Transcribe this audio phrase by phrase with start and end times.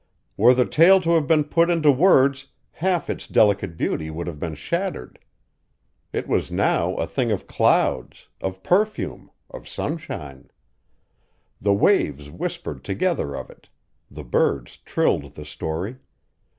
[0.35, 4.39] Were the tale to have been put into words half its delicate beauty would have
[4.39, 5.19] been shattered.
[6.11, 10.49] It was now a thing of clouds, of perfume, of sunshine.
[11.61, 13.69] The waves whispered together of it;
[14.09, 15.97] the birds trilled the story.